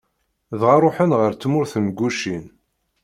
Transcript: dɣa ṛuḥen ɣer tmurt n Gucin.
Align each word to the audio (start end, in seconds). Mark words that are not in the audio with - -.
dɣa 0.59 0.75
ṛuḥen 0.83 1.11
ɣer 1.19 1.31
tmurt 1.33 1.73
n 1.83 1.87
Gucin. 1.97 2.45